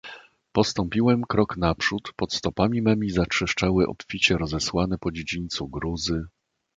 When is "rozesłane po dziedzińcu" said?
4.37-5.67